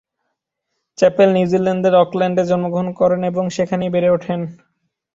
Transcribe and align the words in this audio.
Chapel 0.97 1.29
নিউজিল্যান্ডের 1.33 1.95
অকল্যান্ডে 2.03 2.43
জন্মগ্রহণ 2.49 2.89
করেন 2.99 3.21
এবং 3.31 3.43
সেখানেই 3.57 3.93
বেড়ে 3.93 4.09
ওঠেন। 4.11 4.39